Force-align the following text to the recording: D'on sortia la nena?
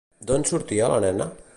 D'on 0.29 0.45
sortia 0.53 0.89
la 0.95 0.99
nena? 1.07 1.33